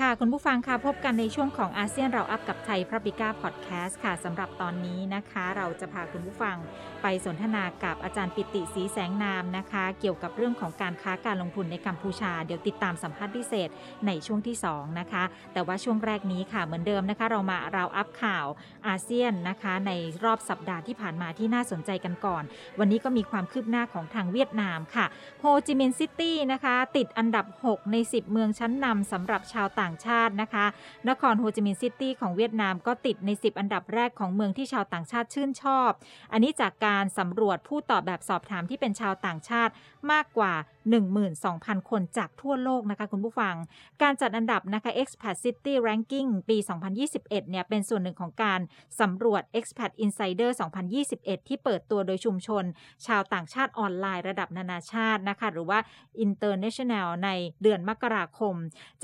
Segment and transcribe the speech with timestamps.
[0.00, 6.56] ค่ะ คุณผู้ฟังค่ะพบกันในช่วงของอาเซียนเราอัพกับไทยพระบิก้าพอดแคสต์ค่ะสำหรับตอนนี้นะคะ เราจะพาคุณผู้ฟัง
[7.02, 13.68] ไปสนทนากับอาจารย์ปิติสีแสงนามนะคะ เกี่ยวกับเรื่องของการค้าการลงทุนในกัมพูชา เดี๋ยวติดตามสัมภาษณ์พิเศษ
[14.06, 18.46] ในช่วงที่ 2 นะคะ แต่ว่าช่วงแรกนี้ค่ะเหมือนเดิมนะคะ เรามาเราอัพข่าว
[18.86, 19.92] อาเซียนนะคะ ใน
[20.24, 22.42] รอบสัปดาห์ที่ผ่านมาที่น่าสนใจกันก่อน
[22.78, 25.06] วันนี้ก็มีความคืบหน้าของทางเวียดนามค่ะ
[25.40, 30.66] โฮจิมินห์ซิตี้นะคะติดอันดับ 6 ใน 10 เมืองชั้นนำสำหรับชาวต่างชาตินะคะ
[31.08, 35.90] นครโฮจิมินห์ซิตี้ของเวียดนามก็ติดใน 10 อันดับแรกของเมืองที่ชาวต่างชาติชื่นชอบ
[36.32, 39.72] อันนี้จากการสำรวจผู้ตอบแบบสอบถามที่เป็นชาวต่างชาติ
[40.12, 40.52] มากกว่า
[40.84, 43.54] 12,000 คนจากทั่วโลกนะคะคุณผู้ฟัง
[44.02, 46.56] การจัดอันดับนะคะ Expat City Ranking ปี
[47.02, 48.60] 2021 เนี่ยเป็นส่วนหนึ่งของการ
[49.00, 50.50] สำรวจ Expat Insider
[50.98, 52.64] 2021 ที่เปิดตัวโดยชุมชน
[53.06, 55.78] ชาวต่างชาติออนไลน์ระดับนานาชาตินะคะหรือว่า
[56.24, 57.30] International ใน
[57.62, 58.54] เดือนมกราคม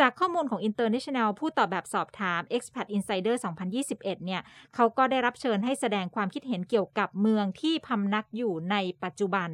[0.00, 3.34] จากข้อมูลของ International ผู้ตอบแบบสอบถาม Expat Insider
[3.80, 4.42] 2021 เนี่ย
[4.74, 9.50] เขาก็ได้รับเชิญให้แสดงความคิดเห็นเกี่ยวกับเมืองที่พำนักอยู่ในปัจจุบัน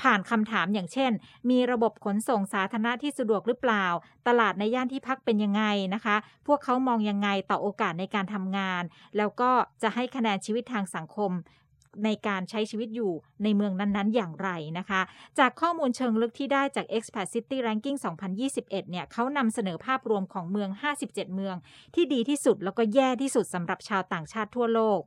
[0.00, 1.12] ผ่านคำถามอย่างเช่น
[1.50, 3.86] มีระบบขนส่งสาธารณะที่สะดวกหรือเปล่า
[4.26, 5.62] ตลาดในย่านที่พักเป็นยังไง
[5.94, 8.82] นะคะ พวกเขามองยังไงต่อโอกาสในการทำงาน
[9.16, 9.50] แล้วก็
[9.82, 11.32] จะให้คะแนนชีวิตทางสังคม
[12.04, 13.12] ในการใช้ชีวิตอยู่
[13.42, 14.48] ในเมืองนั้นๆ อย่างไร
[14.78, 15.00] นะคะ
[15.38, 17.98] จากข้อมูลเชิงลึกที่ได้จาก Expat City Ranking
[18.42, 20.70] 2021 เนี่ยเขานำเสนอภาพรวมของเมือง
[21.02, 21.56] 57 เมือง
[21.94, 24.98] ที่ดีที่สุดแล้วก็แย่ที่สุดสำหรับชาวต่างชาติทั่วโลก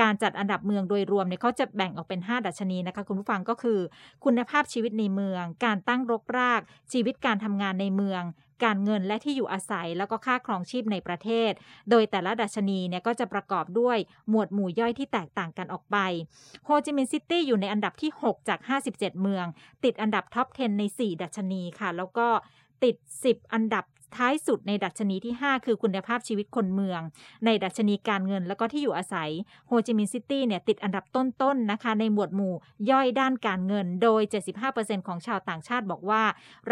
[0.00, 3.78] การจัดอันดับเมืองโดยรวมเนี่ยเขาจะแบ่งออกเป็น 5 ดัชนีนะคะคุณผู้ฟังก็คือ
[4.24, 6.60] คุณภาพชีวิตในเมือง การตั้งรกราก
[6.92, 8.22] ชีวิตการทำงานในเมือง
[8.64, 11.50] การเงินและที่อยู่อาศัย แล้วก็ค่าครองชีพในประเทศ
[11.90, 13.98] โดยแต่ละดัชนีเนี่ยก็จะประกอบด้วย
[14.28, 15.96] หมวดหมู่ย่อยที่แตกต่างกันออกไป
[16.64, 18.58] โฮจิมินห์ซิตี้อยู่ในอันดับที่ 6 จาก
[18.90, 19.46] 57 เมือง
[19.84, 22.28] ติดอันดับท็อป 10 ใน 4 ดัชนีค่ะ แล้วก็
[22.84, 23.84] ติด 10 อันดับ
[24.16, 27.00] ท้ายสุดในดัชนีที่ 5 คือคุณภาพชีวิตคนเมือง
[27.44, 29.30] ในดัชนีการเงินแล้วก็ที่อยู่อาศัย
[29.68, 32.54] โฮจิมินห์ซิตี้เนี่ยติดอันดับต้นๆนะคะ ในหมวดหมู่
[32.90, 34.22] ย่อยด้านการเงิน โดย
[34.64, 36.22] 75%ของชาวต่างชาติบอกว่า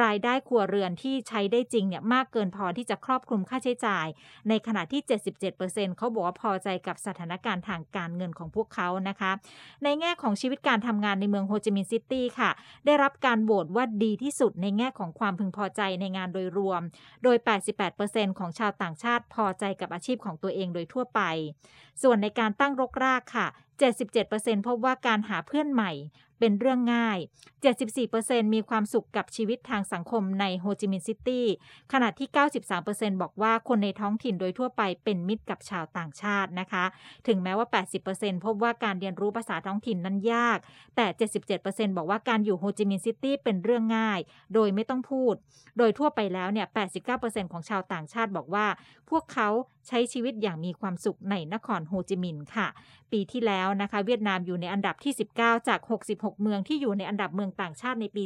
[0.02, 4.06] รายได้ครัวเรือนที่ใช้ได้จริงเนี่ยมากเกินพอที่จะครอบคลุมค่าใช้จ่าย
[4.48, 5.02] ในขณะที่
[5.50, 9.32] 77%เขาบอกว่าพอใจกับสถานการณ์ทางการเงินของพวกเขานะคะ
[9.84, 12.50] ในแง่ของชีวิตการทำงานในเมืองโฮจิมินห์ซิตี้ค่ะ
[12.86, 16.82] ได้รับการโหวตว่าดีที่สุดในแง่ของความพึงพอใจในงานโดยรวม
[17.24, 17.36] โดยย
[17.88, 21.20] 88%ของชาวต่างชาติพอใจกับอาชีพของตัวเองโดยทั่วไป
[22.02, 23.46] ส่วนในการตั้งรกรากค่ะ
[24.06, 25.92] 77%พบว่าการหาเพื่อนใหม่
[26.44, 27.18] เป็นเรื่องง่าย
[27.86, 31.46] 74%มีความสุขกับชีวิตทางสังคมในโฮจิมินห์ซิตี้
[31.92, 32.28] ขณะที่
[32.74, 36.84] 93%บอกว่าคนในท้องถิ่นโดยทั่วไปเป็นมิตรกับชาวต่างชาตินะคะ
[37.26, 37.66] ถึงแม้ว่า
[38.06, 40.58] 80%พบว่าการเรียนรู้ภาษาท้องถิ่นนั้นยาก
[40.96, 41.06] แต่
[41.56, 44.20] 77%บอกว่าการอยู่โฮจิมินห์ซิตี้เป็นเรื่องง่าย
[44.54, 45.34] โดยไม่ต้องพูด
[45.78, 46.66] โดยทั่วไปแล้วเนี่ย
[47.10, 48.66] 89%ของชาวต่างชาติบอกว่า
[49.10, 49.48] พวกเขา
[49.88, 52.68] ใช้ชีวิตอย่างมีความสุขในนครโฮจิมินห์ค่ะ
[53.12, 55.80] ปีที่แล้วนะคะ เวียดนามอยู่ในอันดับที่ 19 จาก
[56.12, 58.24] 66เมืองที่อยู่ในอันดับเมืองต่างชาติในปี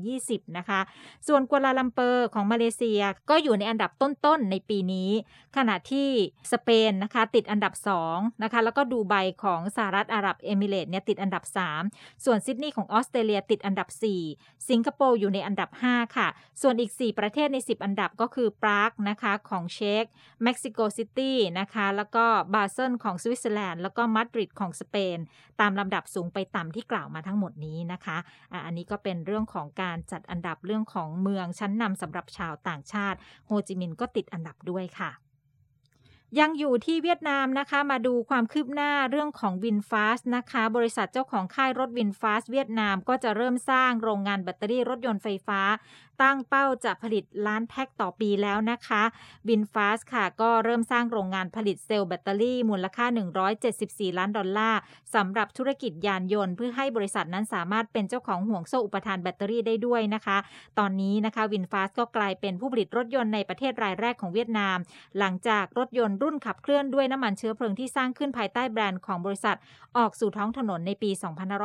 [0.00, 0.80] 2020 นะคะ
[1.28, 3.00] ส่วนกัวลาลัมเปอร์ของมาเลเซีย
[3.30, 5.10] ก็อยู่ในอันดับต้นๆในปีนี้
[5.56, 6.08] ขณะที่
[6.52, 7.72] สเปนนะคะติดอันดับ
[8.08, 11.44] 2นะคะแล้วก็ดูไบของสหรัฐอาหรับเอมิเรตส์เนี่ยติดอันดับ
[11.84, 13.88] 3 ส่วนซิดนีย์ของออสเตรเลียติดอันดับ
[14.28, 16.28] 4 สิงคโปร์อยู่ในอันดับ 5 ค่ะ
[16.62, 20.04] ส่วนอีก 4 ประเทศใน 10 อันดับก็คือปรากนะคะของเชก
[20.42, 25.18] เม็กซิโกซิตี้นะคะแล้วก็บาเซิลของสวิตเซอร์แลนด์แล้วก็มาดริดของสเปน
[25.60, 28.18] ตามลำดับสูงไปต่ำที่กล่าวมาทั้งหมดนี้นะคะ
[28.52, 35.10] อะอันนี้ก็เป็นเรื่องของการจัดอันดับเรื่องของเมืองชั้นนำสำหรับชาวต่างชาติ โฮจิมินห์ก็ติดอันดับด้วยค่ะ
[36.40, 45.60] ยังอยู่ที่เวียดนามนะคะ มาดูความคืบหน้าเรื่องของ VinFast นะคะ บริษัทเจ้าของค่ายรถ VinFast เวียดนามก็จะเริ่มสร้างโรงงานแบตเตอรี่รถยนต์ไฟฟ้า
[46.22, 49.02] ตั้งเป้าจะผลิตล้านแพ็คต่อปีแล้วนะคะ
[49.48, 53.06] VinFast ค่ะก็เริ่มสร้างโรงงานผลิตเซลล์แบตเตอรี่มูลค่า
[53.62, 54.80] 174 ล้านดอลลาร์
[55.14, 60.38] สำหรับธุรกิจยานยนต์เพื่อให้บริษัทนั้นสามารถเป็นเจ้าของห่วงโซ่อุปทานแบตเตอรี่ได้ด้วยนะคะ
[60.78, 64.76] ตอนนี้นะคะวินฟาสก็กลายเป็นผู้ผลิตรถยนต์ในประเทศรายแรกของเวียดนาม
[65.18, 69.56] หลังจากรถยนต์รุ่นขับเคลื่อนด้วยน้ำมันเชื้อเพลิงที่สร้างขึ้นภายใต้แบรนด์ของบริษัท
[69.96, 71.10] ออกสู่ท้องถนนในปี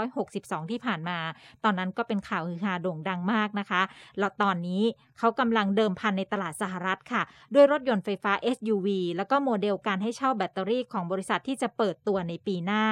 [0.08, 1.20] 2562 ที่ผ่านมา
[1.64, 3.82] ตอนนั้นก็เป็นข่าวฮือฮาโด่งดังมากนะคะ
[4.20, 4.84] แล้วตอนนี้
[5.18, 7.22] เขากำลังเดิมพันในตลาดสหรัฐค่ะ
[7.54, 12.84] ด้วยรถยนต์ไฟฟ้า SUV แล้วก็โมเดลการให้เช่าแบตเตอรี่ของบริษัทที่จะเปิดตัวในปีหน้า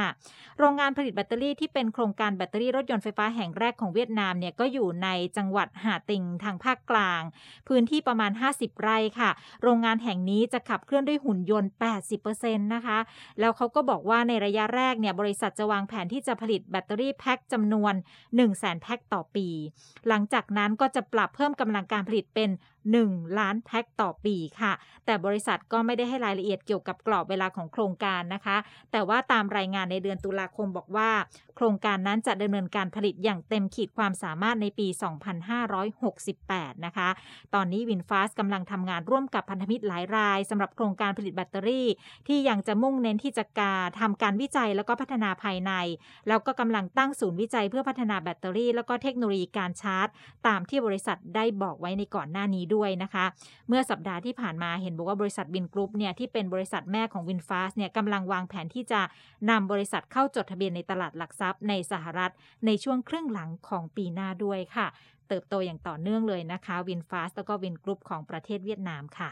[0.59, 7.21] โรงงานผลิตแบตเตอรี่ที่เป็นโครงการแบตเตอรี่รถยนต์ไฟฟ้าแห่งแรกของเวียดนามเนี่ยก็อยู่ในจังหวัดหาติงทางภาคกลาง
[7.67, 9.29] พื้นที่ประมาณ 50 ไร่ค่ะ
[9.63, 11.71] โรงงานแห่งนี้จะขับเคลื่อนด้วยหุ่นยนต์
[12.17, 12.99] 80%นะคะ
[13.39, 19.47] แล้วเขาก็บอกว่าในระยะแรกเนี่ยบริษัทจะวางแผนที่จะผลิตแบตเตอรี่แพ็คจำนวน 1 0 0 0 0แสนแพ็คต่อปี
[20.07, 22.49] หลังจากนั้นก็จะปรับเพิ่มกำลังการผลิตเป็น
[22.95, 24.73] 1 ล้านแพ็คต่อปีค่ะ
[25.05, 28.57] แต่บริษัทก็ไม่ได้ให้รายละเอียดเกี่ยวกับกรอบเวลาของโครงการนะคะ
[28.91, 31.09] แต่ว่าตามรายงานในเดือนตุลาคมบอกว่า
[31.55, 34.87] โครงการนั้นจะดำเนินการผลิตอย่างเต็มขีดความสามารถในปี
[36.25, 37.09] 2568 นะคะ
[37.53, 41.87] ตอนนี้วินฟาสกำลังทำงานร่วมกับพันธมิตรหลายรายสำหรับโครงการผลิตแบตเตอรี่
[42.27, 45.71] ที่ยังจะมุ่งเน้นที่จะการทำการวิจัยแล้วก็พัฒนาภายใน
[46.27, 50.07] แล้วก็กำลังตั้งศูนย์วิจัยเพื่อพัฒนาแบตเตอรี่ แล้วก็เทคโนโลยีการชาร์จ
[50.47, 53.25] ตามที่บริษัทได้บอกไว้ในก่อนหน้านี้ด้วยนะคะ
[53.68, 59.01] เมื่อสัปดาห์ที่ผ่านมาเห็นบอกว่าบริษัท Vingroup เนี่ยที่เป็นบริษัทแม่ของ VinFast เนี่ยกำลังวางแผนที่จะ
[59.50, 62.31] นำบริษัทเข้าจดทะเบียนในตลาดหลักทรัพย์ในสหรัฐ
[62.65, 64.88] ในช่วงครึ่งหลังของปีหน้าด้วยค่ะ
[65.27, 69.30] เติบโตอย่างต่อเนื่องเลยนะคะ VinFast แล้วก็ Vingroup ของประเทศเวียดนามค่ะ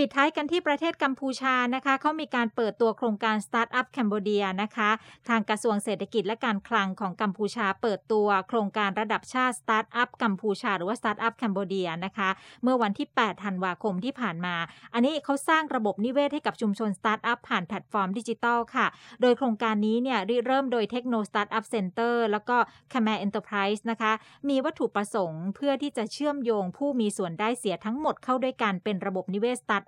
[0.00, 4.90] ปิดท้ายกันที่ประเทศกัมพูชานะคะเขามีการเปิดตัวโครงการ Startup Cambodia นะคะ
[5.28, 12.28] ทางกระทรวงเศรษฐกิจและการคลังของกัมพูชาเปิดตัวโครงการระดับชาติ Startup กัมพูชา หรือว่า Startup Cambodia นะคะ
[12.62, 14.54] เมื่อวันที่ 8 ธันวาคมที่ผ่านมา
[14.94, 18.86] อันนี้เขาสร้างระบบนิเวศให้กับชุมชน Startup ผ่านแพลตฟอร์มดิจิทัลค่ะ
[19.20, 22.56] โดยโครงการนี้เนี่ยเริ่มโดย Techno Startup Center แล้วก็
[22.92, 24.12] Khmer Enterprise นะคะ
[24.48, 29.86] มีวัตถุประสงค์เพื่อที่จะเชื่อมโยงผู้มีส่วนได้เสียทั้งหมดเข้าด้วยกันเป็นระบบนิเวศ Startup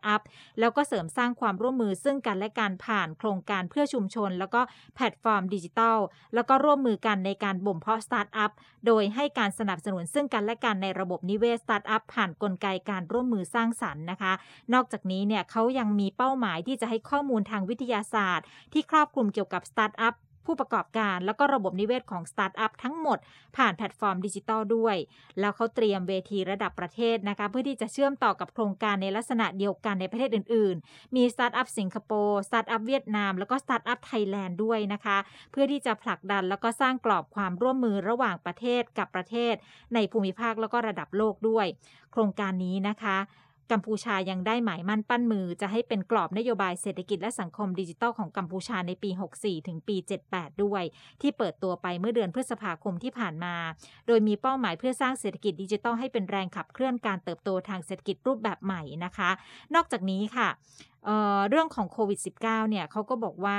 [0.58, 4.60] แล้วก็เสริมสร้างความร่วมมือซึ่งกันและกันผ่านโครงการเพื่อชุมชน แล้วก็
[4.94, 5.98] แพลตฟอร์มดิจิทัล
[6.34, 8.50] แล้วก็ร่วมมือกันในการบ่มเพาะสตาร์ทอัพ
[8.86, 14.32] โดยให้การสนับสนุนซึ่งกันและกันในระบบนิเวศสตาร์ทอัพผ่านกลไกการร่วมมือสร้างสรรค์นะคะ
[14.74, 20.14] นอกจากนี้เนี่ยเขายังมีเป้าหมายที่จะให้ข้อมูลทางวิทยาศาสตร์ ที่ครอบคลุมเกี่ยวกับสตาร์ทอัพ
[20.50, 23.18] ผู้ประกอบการ แล้วก็ระบบนิเวศของสตาร์ทอัพทั้งหมด
[23.56, 24.96] ผ่านแพลตฟอร์มดิจิทัลด้วย
[25.40, 35.16] แล้วเขาเตรียมเวทีระดับประเทศนะคะเพื่อที่จะเชื่อมต่อกับโครงการในลักษณะเดียวกันในประเทศอื่น ๆ มีสตาร์ทอัพสิงคโปร์สตาร์ทอัพเวียดนาม แล้วก็ Startup Thailand ด้วยนะคะ
[35.50, 39.54] เพื่อที่จะผลักดันแล้วก็สร้างกรอบความร่วมมือระหว่างประเทศกับประเทศ
[39.94, 41.66] ในภูมิภาคแล้วก็ระดับโลกด้วย
[42.12, 43.18] โครงการนี้นะคะ
[43.72, 49.96] กัมพูชายังได้หมายมั่นปั้นมือจะให้เป็นกรอบนโยบายเศรษฐกิจและสังคมดิจิทัลของกัมพูชาในปี 64 ถึงปี
[50.28, 50.82] 78 ด้วย
[51.20, 53.54] ที่เปิดตัวไปเมื่อเดือนพฤษภาคมที่ผ่านมา
[54.06, 59.30] โดยมีเป้าหมายเพื่อสร้างเศรษฐกิจดิจิทัลให้เป็นแรงขับเคลื่อนการเติบโตทางเศรษฐกิจรูปแบบใหม่นะคะ
[59.74, 61.08] นอกจากนี้ค่ะ
[61.48, 63.58] เรื่องของโควิด -19 เนี่ยเขาก็บอกว่า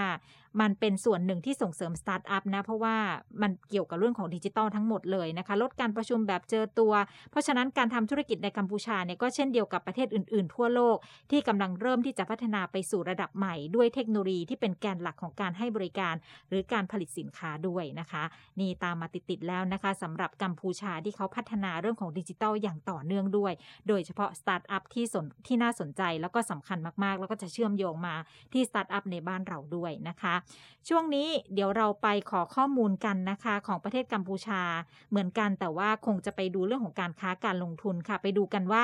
[0.61, 2.95] มันเป็นส่วนหนึ่งที่ส่งเสริมสตาร์ทอัพนะเพราะว่า
[3.41, 6.93] มันเกี่ยวกับเรื่องของดิจิตอลทั้งหมดเลยนะคะ ลดการประชุมแบบเจอตัว
[7.31, 10.97] เพราะฉะนั้นการทำธุรกิจในกัมพูชาเนี่ยก็เช่นเดียวกับประเทศอื่นๆ ทั่วโลก
[11.31, 16.15] ที่กำลังเริ่มที่จะพัฒนาไปสู่ระดับใหม่ ด้วยเทคโนโลยีที่เป็นแกนหลักของการให้บริการ
[16.49, 18.23] หรือการผลิตสินค้าด้วยนะคะ
[18.59, 23.53] นี่ตามมาติดๆแล้วนะคะสำหรับกัมพูชาที่เขาพัฒนาเรื่องของดิจิทัลอย่างต่อเนื่องด้วย
[23.87, 28.15] โดยเฉพาะสตาร์ทอัพที่สนที่น่าสนใจแล้วก็สำคัญมากๆ แล้วก็จะเชื่อมโยงมา
[28.53, 30.35] ที่สตาร์ทอัพในบ้านเราด้วยนะคะ
[30.89, 34.61] ช่วงนี้เดี๋ยวเราไปขอข้อมูลกันนะคะ ของประเทศกัมพูชา
[35.09, 38.83] เหมือนกันแต่ว่าคงจะไปดูเรื่องของการค้าการลงทุนค่ะ ไปดูกันว่า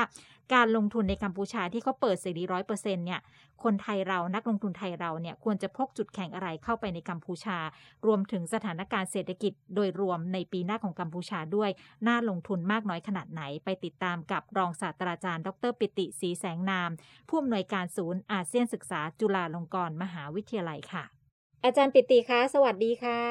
[0.54, 3.20] การลงทุนในกัมพูชาที่เขาเปิดเสรีร้อยเปอร์เซ็นต์เนี่ย
[3.64, 7.58] คนไทยเรานักลงทุนไทยเราเนี่ยควรจะพกจุดแข็งอะไรเข้าไปในกัมพูชา
[8.06, 11.70] รวมถึงสถานการณ์เศรษฐกิจโดยรวมในปีหน้าของกัมพูชาด้วย
[12.08, 16.90] น่าลงทุนมากน้อยขนาดไหน ไปติดตามกับรองศาสตราจารย์ ดรปิติศรีแสงนาม
[17.30, 21.06] ผู้อำนวยการศูนย์อาเซียนศึกษาจุฬาลงกรณ์มหาวิทยาลัยค่ะ
[21.66, 23.22] อาจารย์ปิติคะสวัสดีค่ะ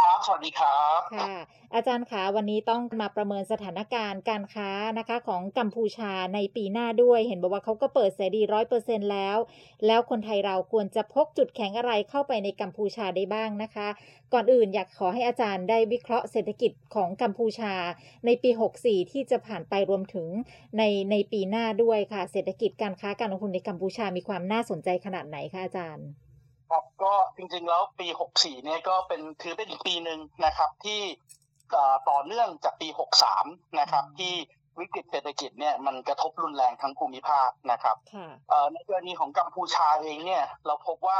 [0.00, 1.36] ครับสวัสดีครับค่ะ
[1.74, 9.36] อาจารย์คะวันนี้ต้องมาประเมินสถานการณ์การค้านะคะ ของกัมพูชาในปีหน้าด้วยเห็นบอกว่าเขาก็เปิดเสรีร้อยเปอร์เซ็นแล้ว
[9.86, 13.88] แล้วคนไทยเราควรจะพกจุดแข็งอะไรเข้าไปในกัมพูชาได้บ้างนะคะ
[14.32, 17.74] ก่อนอื่นอยากขอให้อาจารย์ได้วิเคราะห์เศรษฐกิจของกัมพูชา
[18.26, 18.50] ในปี
[18.82, 20.28] 64 ที่จะผ่านไปรวมถึง
[20.78, 26.08] ในในปีหน้าด้วยค่ะ เศรษฐกิจการค้าการลงทุนในกัมพูชามีความน่าสนใจขนาดไหนคะอาจารย์
[26.70, 31.00] ครับก็จริงๆแล้วปี 64 เนี่ยก็เป็นถือเป็นอีกปีหนึ่งนะครับที่
[32.10, 32.88] ต่อเนื่องจากปี
[33.34, 34.34] 63 นะครับ ที่
[34.80, 37.96] วิกฤตเศรษฐกิจเนี่ยมันกระทบรุนแรงทั้งภูมิภาคนะครับ
[38.72, 41.18] ในกรณีของกัมพูชาเองเนี่ยเราพบว่า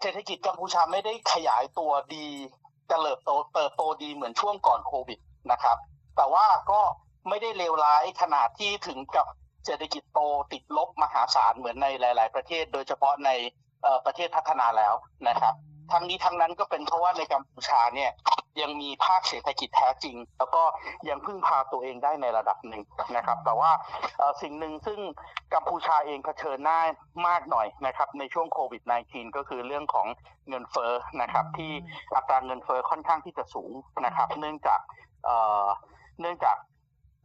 [0.00, 2.26] เศรษฐกิจกัมพูชาไม่ได้ขยายตัวดี
[2.90, 5.18] จะเติบโตเติบโตดีเหมือนช่วงก่อนโควิด
[5.52, 5.76] นะครับ
[6.16, 6.80] แต่ว่าก็
[7.28, 9.26] ไม่ได้เลวร้ายขนาดที่ถึงกับ
[9.64, 10.20] เศรษฐกิจโต
[10.52, 13.30] ติดลบมหาศาลเหมือนในหลาย ๆ ประเทศ โดยเฉพาะใน
[14.06, 14.94] ประเทศพัฒนาแล้ว
[15.28, 15.54] นะครับ
[15.92, 18.10] ทั้งนี้ทั้งนั้นก็เป็นเพราะว่าในกัมพูชาเนี่ย
[18.62, 20.62] ยังมีภาคเศรษฐกิจแท้จริง แล้วก็
[21.08, 22.82] ยังพึ่งพาตัวเองได้ในระดับหนึ่ง
[23.16, 23.70] นะครับ แต่ว่า
[24.42, 25.00] สิ่งหนึ่งซึ่ง
[25.54, 26.80] กัมพูชาเองเผชิญหน้า
[27.26, 30.06] มากหน่อยนะครับ ในช่วงโควิด -19 ก็คือเรื่องของ
[30.48, 31.72] เงินเฟ้อนะครับ ที่
[32.14, 33.72] อัตราเงินเฟ้อค่อนข้างที่จะสูง
[34.04, 34.80] นะครับ เนื่องจาก
[36.20, 36.56] เนื่องจาก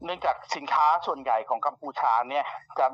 [0.06, 2.46] เนื่องจากสินค้าส่วนใหญ่ของกัมพูชาเนี่ย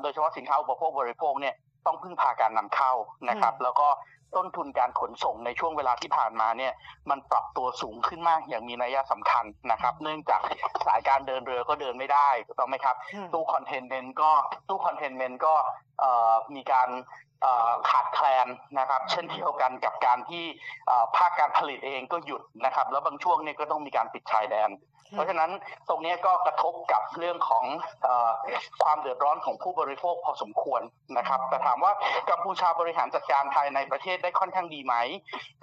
[0.02, 1.54] โดยเฉพาะสินค้าอุปโภคบริโภคเนี่ย
[1.86, 2.92] ต้องพึ่งพาการนำเข้า
[3.28, 3.88] นะครับ แล้วก็
[4.36, 6.72] ต้นทุนการขนส่งในช่วงเวลาที่ผ่านมาเนี่ย
[7.10, 10.40] มันปรับตัวสูงขึ้นมากอย่างมีนัยสำคัญนะครับ เนื่องจาก
[10.86, 14.30] สายการเดินเรือก็เดินไม่ได้ถูกต้องไหมครับค่ะตู้คอนเทนเมนต์ก็
[14.68, 15.54] ตู้คอนเทนเมนต์ก็
[16.00, 16.88] เอ่อมีการ
[17.42, 18.46] เอ่อขาดแคลน
[18.78, 20.44] นะครับ เช่นเดียวกันกับการที่
[20.86, 24.70] เอ่อภาคการผลิตเองก็หยุดนะครับ แล้วบางช่วงเนี่ยก็ต้องมีการปิดชายแดน
[25.12, 25.50] เพราะฉะนั้น
[25.88, 27.64] ตรงนี้ก็กระทบกับเรื่องของ
[28.06, 28.08] อ
[28.84, 30.82] ความเดือดร้อนของผู้บริโภคพอสมควร
[31.18, 31.92] นะครับ แต่ถามว่า
[32.30, 34.94] กัมพูชาบริหารจัดการภายในประเทศได้ค่อนข้างดีไหม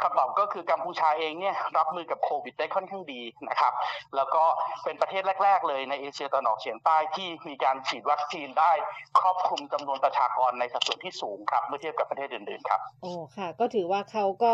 [0.02, 3.74] คำตอบก็คือกัมพูชาเองเนี่ยรับมือกับโควิดได้ค่อนข้างดีนะครับ
[4.16, 4.44] แล้วก็
[4.84, 8.72] เป็นประเทศแรก ๆ เลยในเอเชียตะวันออกเฉียงใต้ที่มีการฉีดวัคซีนได้
[9.20, 14.54] ครอบคลุมจำนวนประชากรในสัดส่วนที่สูงครับเมื่อเทียบกับประเทศอื่นๆครับโอ้ค่ะ ก็ถือว่าเขาก็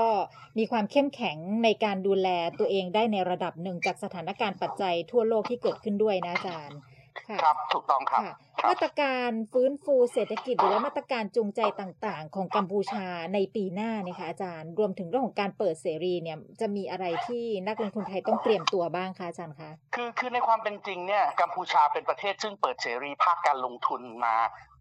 [0.58, 6.80] มีความเข้มแข็งในการดูแลตัวเองได้ในระดับหนึ่งจากสถานการณ์ปัจจัยทั่วโลกที่เกิดขึ้นด้วยนะอาจารย์
[7.27, 24.36] ค่ะครับถูกต้องครับค่ะครับมาตรการฟื้นฟูเศรษฐกิจหรือว่ามาตรการจูงใจต่างๆ ของกัมพูชาในปีหน้าเนี่ยค่ะอาจารย์ รวมถึงเรื่องของการเปิดเสรีเนี่ยจะมีอะไรที่นักลงทุนไทยต้องเตรียมตัวบ้างคะอาจารย์คะคือคือในความเป็นจริงเนี่ยกัมพูชาเป็นประเทศซึ่งเปิดเสรีภาคการลงทุนมา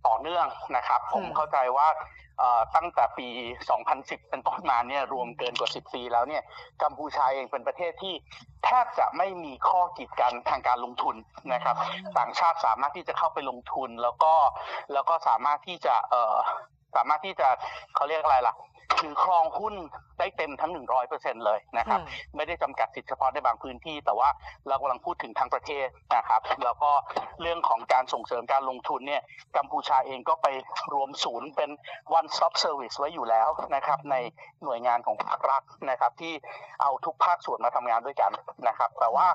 [0.06, 0.46] ต่อเนื่อง
[0.76, 1.88] นะครับ ผมเข้าใจว่า
[2.38, 3.26] เอ่อตั้งแต่ปี
[3.78, 6.42] 2010 เป็นต้นมาเนี่ยรวมเกินกว่า 10 ปีแล้วเนี่ย
[6.82, 8.14] กัมพูชาเองเป็นประเทศที่
[8.64, 11.16] แทบจะไม่มีข้อกีดกันทางการลงทุน
[11.52, 11.76] นะครับ
[12.18, 14.34] ต่างชาติสามารถที่จะเข้าไปลงทุนแล้วก็
[14.92, 16.36] แล้วก็สามารถที่จะเอ่อ
[16.96, 17.48] สามารถที่จะ
[17.94, 18.54] เขาเรียกอะไรล่ะ
[19.00, 19.74] ถือครองหุ้น
[20.18, 20.72] ได้เต็มทั้ง
[21.08, 24.28] 100%เลยนะครับค่ะไม่ได้จำกัดสิทธิเฉพาะในบางพื้นที่ แต่ว่า
[24.68, 25.86] เรากำลังพูดถึงทั้งประเทศ
[26.16, 26.90] นะครับ แล้วก็
[27.40, 29.22] เรื่องของการส่งเสริมการลงทุนเนี่ย
[29.56, 30.46] กัมพูชาเองก็ไป
[30.92, 31.70] รวมศูนย์เป็น
[32.18, 34.16] one stop service ไว้อยู่แล้วนะครับ ใน
[34.64, 36.32] หน่วยงานของภาครัฐนะครับ ที่
[36.80, 38.30] เอาทุกภาคส่วนมาทำงานด้วยกัน
[38.68, 39.26] นะครับ แต่ว่า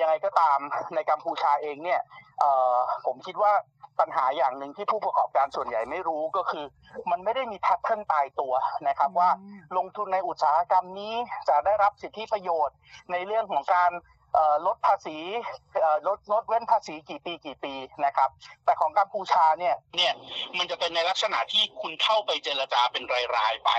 [0.00, 0.58] ยังไงก็ตาม
[0.94, 2.00] ในกัมพูชาเองเนี่ย
[2.40, 3.52] เอ่อผมคิดว่า
[4.00, 6.64] ปัญหาอย่างหนึ่งที่ผู้ประกอบการส่วนใหญ่ไม่รู้ก็คือ
[7.10, 8.52] มันไม่ได้มีแพทเทิร์นตายตัว
[8.88, 9.30] นะครับว่า
[9.76, 11.14] ลงทุนในอุตสาหกรรมนี้
[11.48, 12.76] จะได้รับสิทธิประโยชน์
[13.12, 13.90] ในเรื่องของการ
[14.66, 15.16] ลดภาษี
[16.06, 17.72] ลดลดเว้นภาษีกี่ปีกี่ปี
[18.04, 18.30] นะครับ
[18.64, 20.12] แต่ของกัมพูชาเนี่ยเนี่ย
[20.58, 23.02] มันจะเป็นในลักษณะที่คุณเข้าไปเจรจาเป็น
[23.36, 23.70] รายๆไป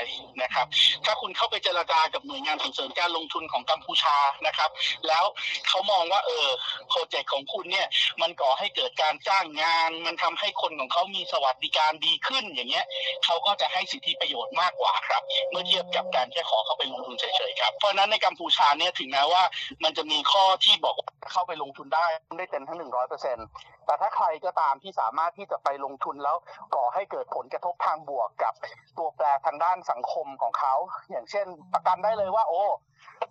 [0.42, 0.66] นะครับ
[1.06, 4.70] ถ้าคุณเข้าไปเจรจากับหน่วยงานส่งเสริมการลงทุนของกัมพูชานะครับ
[5.08, 5.26] แล้ว
[5.68, 6.48] เขามองว่าเออ
[6.90, 7.88] โปรเจกต์ของคุณเนี่ย
[8.22, 12.86] มันก่อให้เกิดการจ้างงาน มันทำให้คนของเขามีสวัสดิการดีขึ้นอย่างเงี้ย
[13.26, 15.22] เขาก็จะให้สิทธิประโยชน์มากกว่าครับ
[15.52, 19.44] เมื่อเทียบกับการแค่ขอเข้าไปลงทุนเฉยๆครับเพราะนั้นในกัมพูชาเนี่ยถึงแม้ว่า
[19.84, 22.06] มันจะมีข้อที่บอกว่าเข้าไปลงทุนได้
[22.38, 23.46] ได้เต็มทั้งหนึ่งร้อยเปอร์เซ็นต์
[23.86, 26.38] แต่ถ้าใครก็ตามที่สามารถที่จะไปลงทุนแล้ว
[26.75, 28.54] ก่อให้เกิดผลกระทบทางบวกกับ
[28.98, 30.74] ตัวแปรทางด้านสังคมของเขา
[31.12, 32.63] อย่างเช่น ประกันได้เลยว่า โอ้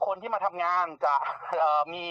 [0.06, 1.14] คนที่มาทำงานจะ
[1.94, 2.04] มี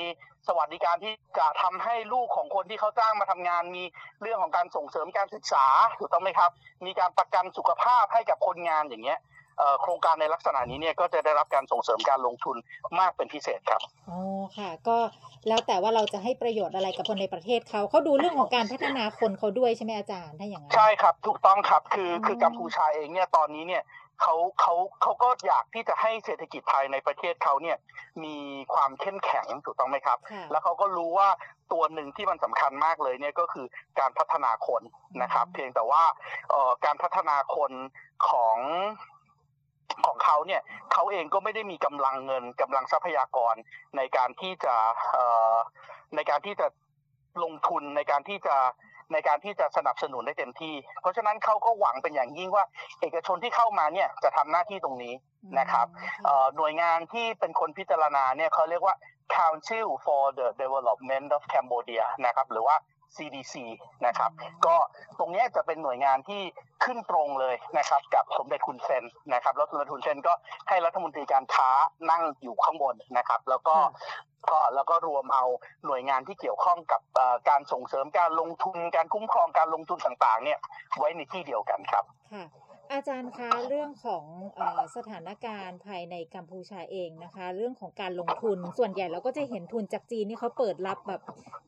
[0.47, 3.83] สวัสดิการที่จะทำให้ลูกของคนที่เขาจ้างมาทำงาน มี
[4.21, 5.65] เรื่องของการส่งเสริมการศึกษา
[5.99, 6.51] ถูกต้องไหมครับ
[6.85, 9.19] มีการประกันสุขภาพให้กับคนงานอย่างเงี้ย
[9.81, 12.57] โครงการในลักษณะนี้เนี่ยก็จะได้รับการส่งเสริมการลงทุน
[12.99, 14.19] มากเป็นพิเศษครับอ๋อ
[14.57, 14.97] ค่ะ ก็
[15.47, 23.83] แล้วแต่ว่าเราจะให้ประโยชน์อะไรกับคนในประเทศเขาเขาดูเรื่องของการพัฒนาคนเขาด้วยใช่ไหมอาจารย์ถ้าอย่างนั้นใช่ครับ ถูกต้องครับคืออืมคือกัมพูชาเองเนี่ยตอนนี้เนี่ย
[24.21, 27.77] เขาเขาเขาก็อยากที่จะให้เศรษฐกิจภายในประเทศเขาเนี่ย
[28.23, 28.35] มี
[28.73, 31.29] ความเข้มแข็งถูกต้องไหมครับค่ะแล้วเขาก็รู้ว่า
[31.71, 33.65] ตัวหนึ่งที่มันสำคัญมากเลยเนี่ยก็คือ
[33.99, 34.81] การพัฒนาคน
[35.21, 36.03] นะครับอืมเพียงแต่ว่า
[36.51, 37.71] เอ่อการพัฒนาคน
[38.29, 38.57] ของ
[40.05, 40.61] ของเขาเนี่ย
[40.93, 43.55] เขาเองก็ไม่ได้มีกำลังเงินกำลังทรัพยากร
[43.97, 44.75] ในการที่จะ
[45.11, 45.55] เอ่อ
[46.15, 46.67] ในการที่จะ
[47.43, 48.55] ลงทุนในการที่จะ
[49.13, 52.65] ในการที่จะสนับสนุนได้เต็มที่ เพราะฉะนั้นเขาก็หวังเป็นอย่างยิ่งว่า
[53.01, 55.13] เอกชนที่เข้ามาเนี่ยจะทำหน้าที่ตรงนี้
[55.59, 55.87] นะครับ
[56.25, 58.95] เอ่อหน่วยงานที่เป็นคนพิจารณาเนี่ยเขาเรียกว่า
[59.37, 62.75] Council for the Development of Cambodia นะครับหรือว่า
[63.17, 63.55] CDC
[64.05, 64.31] นะครับ
[64.65, 64.75] ก็
[65.19, 66.41] ตรงเนี้ยจะเป็นหน่วยงานที่
[66.83, 69.03] ขึ้นตรงเลยนะครับ กับสมเด็จคุณเซน
[69.33, 70.33] นะครับ แล้วสมเด็จคุณเซนก็
[70.69, 71.69] ให้รัฐมนตรีการค้า
[72.09, 73.75] นั่งอยู่ข้างบนนะครับ แล้วก็
[74.51, 75.45] ก็แล้วก็รวมเอา
[75.85, 80.59] หน่วยงานที่เกี่ยวข้องกับเอ่อการส่งเสริมการลงทุนการคุ้มครองการลงทุนต่างๆ เนี่ย
[80.97, 84.23] ไว้ในที่เดียวกันครับค่ะ อาจารย์คะเรื่องของ
[84.55, 91.21] เออสถานการณ์ภายในกัมพูชาเองนะคะ เรื่องของการลงทุนส่วนใหญ่เราก็จะเห็นทุนจากจีนนี่เขาเปิดรับแบบ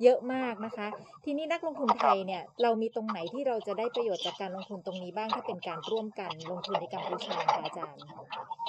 [0.04, 0.88] เยอะมากนะคะ
[1.26, 8.02] ทีนี้นักลงทุนไทยเนี่ยเรามีตรงไหนที่เราจะได้ประโยชน์จากการลงทุนตรงนี้บ้างถ้าเป็นการร่วมกันลงทุนในกัมพูชาคะอาจารย์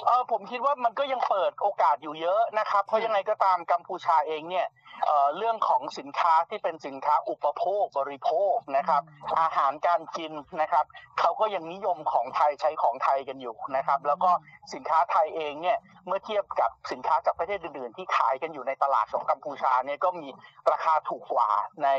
[0.05, 4.67] เออผมคิดว่ามันก็ยังเปิดโอกาสอยู่เยอะนะครับ เพราะยังไงก็ตามกัมพูชาเองเนี่ย
[5.05, 9.01] เอ่อเรื่องของสินค้าที่เป็นสินค้าอุปโภคบริโภคนะครับ
[9.39, 10.85] อาหารการกินนะครับ
[11.19, 14.31] เขาก็ยังนิยมของไทยใช้ของไทยกันอยู่นะครับ แล้วก็
[14.73, 15.77] สินค้าไทยเองเนี่ย
[16.07, 20.27] เมื่อเทียบกับสินค้าจากประเทศอื่น ๆ ที่ขายกันอยู่ในตลาดของกัมพูชาเนี่ยก็มี
[20.71, 21.49] ราคาถูกกว่า
[21.83, 21.89] ใน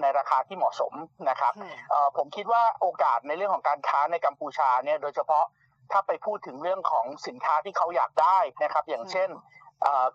[0.00, 0.92] ในราคาที่เหมาะสม
[1.28, 5.44] นะครับค่ะเอ่อผมคิดว่าโอกาสในเรื่องของการค้าในกัมพูชาเนี่ยโดยเฉพาะ
[5.92, 9.28] ถ้าไปพูดถึงเรื่องของสินค้าที่เขาอยากได้นะครับ อย่างเช่น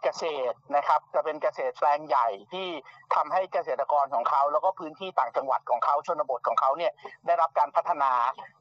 [0.04, 2.68] เกษตรนะครับ จะเป็นเกษตรแปลงใหญ่ที่
[3.16, 6.92] ทำให้เกษตรกรของเขา แล้วก็พื้นที่ต่างจังหวัดของเขาชนบทของเขาเนี่ย
[7.26, 8.12] ได้รับการพัฒนา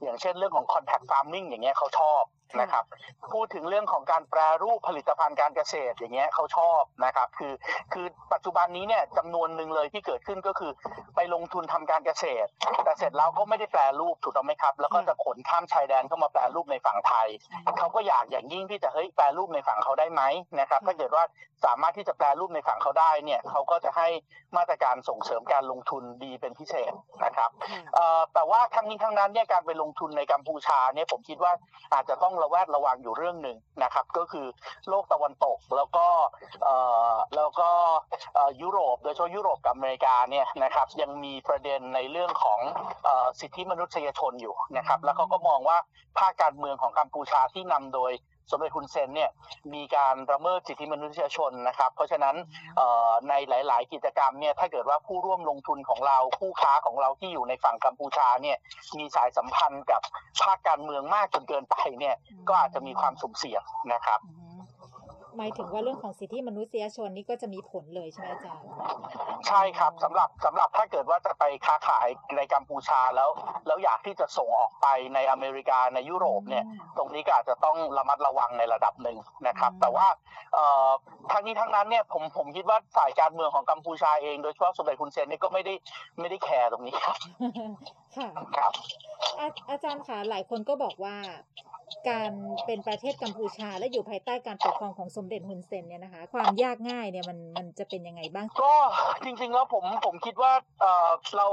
[0.02, 2.22] อย่างเช่นเรื่องของ contact farming อย่างเงี้ยเขาชอบ
[2.60, 2.84] นะครับ
[3.32, 7.52] พูดถึงเรื่องของการแปรรูปผลิตภัณฑ์การเกษตรอย่างเงี้ยเขาชอบนะครับ คือ
[7.92, 10.72] คือปัจจุบันนี้เนี่ยจำนวนหนึ่งเลยที่เกิดขึ้นก็คือ
[11.16, 12.48] ไปลงทุนทำการเกษตร
[12.84, 17.28] แต่เสร็จแล้วก็ไม่ได้แปรรูปถูกต้องไหมครับ แล้วก็จะขนข้ามชายแดนเข้ามาแปรรูปในฝั่งไทย
[17.78, 20.22] เขาก็อยากอย่างยิ่งที่จะเฮ้ยแปรรูปในฝั่งเขาได้ไหม
[20.60, 21.24] นะครับถ้าเกิดว่า
[21.64, 24.08] สามารถที่จะแปลรูปในฝั่งเขาได้เนี่ยเขาก็จะให้
[24.56, 26.92] มาตรการส่งเสริมการลงทุนดีเป็นพิเศษ
[27.24, 27.50] นะครับ
[28.34, 31.52] แต่ว่าทั้งนี้ทั้งนั้นเนี่ยการไปลงทุนในกัมพูชาเนี่ยผมคิดว่า
[31.94, 34.46] อาจจะต้องระแวดระวังอยู่เรื่องหนึ่งนะครับ ก็คือ
[34.88, 36.06] โลกตะวันตกแล้วก็
[37.36, 37.70] แล้วก็
[38.62, 42.60] ยุโรปโดยเฉพาะยุโรปกับอเมริกาเนี่ยนะครับยังมีประเด็นในเรื่องของ
[43.40, 45.78] สิทธิมนุษยชนอยู่นะครับ แล้วเขาก็มองว่า
[46.18, 48.12] ภาคการเมืองของกัมพูชาที่นำโดย
[48.50, 49.30] สมเด็จคุณเซนเนี่ย
[49.74, 52.36] มีการละเมิดสิทธิมนุษยชนนะครับ เพราะฉะนั้น
[53.28, 58.56] ในหลาย ๆ กิจกรรมเนี่ยถ้าเกิดว่าผู้ร่วมลงทุนของเราผู้ค้าของเราที่อยู่ในฝั่งกัมพูชาเนี่ย
[58.98, 60.00] มีสายสัมพันธ์กับ
[60.42, 62.14] ภาคการเมืองมากจนเกินไปเนี่ย
[62.48, 64.20] ก็อาจจะมีความสุ่มเสี่ยงนะครับ
[65.36, 68.66] หมายถึงว่าเรื่องของสิทธิมนุษยชนนี่ก็จะมีผลเลยใช่ไหมอาจารย์
[69.48, 73.28] ใช่ครับสำหรับสำหรับถ้าเกิดว่าจะไปค้าขายในกัมพูชาแล้ว
[73.66, 76.64] แล้วอยากที่จะส่งออกไปในอเมริกาในยุโรปเนี่ย
[76.98, 80.06] ตรงนี้ก็อาจจะต้องระมัดระวังในระดับหนึ่งนะครับ แต่ว่า
[81.32, 85.74] ทั้งนี้ทั้งนั้นเนี่ยผมผมคิดว่าฝ่ายการเมืองของกัมพูชาเองโดยเฉพาะสมเด็จคุณเซนนี่ก็ไม่ได้
[86.20, 87.16] ไม่ได้แคร์ตรงนี้ครับ
[88.16, 88.72] ค่ะครับ
[89.70, 91.16] อาจารย์คะหลายคนก็บอกว่า
[92.08, 92.30] การ
[92.66, 98.74] เป็นประเทศกัมพูชา และอยู่ภายใต้การปกครองของสมเด็จฮุนเซนเนี่ยนะคะ ความยากง่ายเนี่ยมันมันจะเป็นยังไงบ้าง ก็
[99.24, 101.46] จริงๆแล้วผมผมคิดว่าเออเรา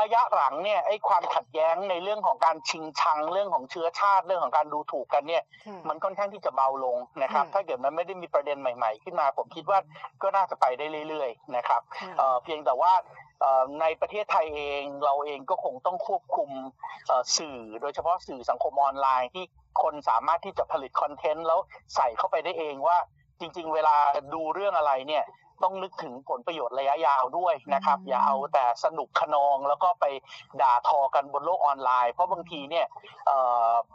[0.00, 5.42] ระยะหลังเนี่ยไอ้ความขัดแย้งในเรื่องของการชิงชังเรื่องของเชื้อชาติเรื่องของการดูถูกกันเนี่ย
[5.88, 9.78] มันค่อนข้างที่จะเบาลงนะครับ ถ้าเกิดมันไม่ได้มีประเด็นใหม่ ๆ ขึ้นมาผมคิดว่า
[10.22, 11.80] ก็น่าจะไปได้เรื่อยๆนะครับ
[12.18, 12.92] เเพียงแต่ว่า
[13.80, 16.50] ในประเทศไทยเองเราเองก็คงต้องควบคุม
[17.38, 19.44] สื่อโดยเฉพาะสื่อสังคมออนไลน์ที่
[19.82, 21.58] คนสามารถที่จะผลิตคอนเทนต์แล้ว
[21.94, 22.96] ใส่เข้าไปได้เองว่า
[23.40, 23.96] จริง ๆ เวลา
[24.34, 25.24] ดูเรื่องอะไรเนี่ย
[25.64, 30.04] ต้องนึกถึงผลประโยชน์ระยะยาวด้วยนะครับ อย่าเอาแต่สนุกขนองแล้วก็ไป
[30.62, 32.86] ด่าทอกันบนโลกออนไลน์ เพราะบางทีเนี่ย